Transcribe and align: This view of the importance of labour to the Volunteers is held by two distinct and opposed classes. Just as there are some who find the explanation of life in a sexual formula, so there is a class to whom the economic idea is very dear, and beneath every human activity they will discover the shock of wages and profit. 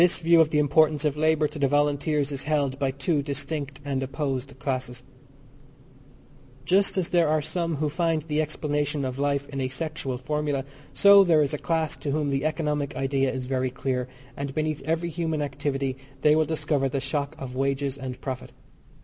This 0.01 0.17
view 0.17 0.41
of 0.41 0.49
the 0.49 0.57
importance 0.57 1.05
of 1.05 1.15
labour 1.15 1.47
to 1.47 1.59
the 1.59 1.67
Volunteers 1.67 2.31
is 2.31 2.45
held 2.45 2.79
by 2.79 2.89
two 2.89 3.21
distinct 3.21 3.79
and 3.85 4.01
opposed 4.01 4.57
classes. 4.57 5.03
Just 6.65 6.97
as 6.97 7.09
there 7.09 7.27
are 7.27 7.39
some 7.39 7.75
who 7.75 7.87
find 7.87 8.23
the 8.23 8.41
explanation 8.41 9.05
of 9.05 9.19
life 9.19 9.47
in 9.49 9.61
a 9.61 9.67
sexual 9.67 10.17
formula, 10.17 10.65
so 10.91 11.23
there 11.23 11.43
is 11.43 11.53
a 11.53 11.59
class 11.59 11.95
to 11.97 12.09
whom 12.09 12.31
the 12.31 12.45
economic 12.45 12.95
idea 12.95 13.31
is 13.31 13.45
very 13.45 13.69
dear, 13.69 14.07
and 14.35 14.55
beneath 14.55 14.81
every 14.85 15.11
human 15.11 15.39
activity 15.43 15.97
they 16.21 16.35
will 16.35 16.45
discover 16.45 16.89
the 16.89 16.99
shock 16.99 17.35
of 17.37 17.55
wages 17.55 17.95
and 17.95 18.19
profit. 18.21 18.51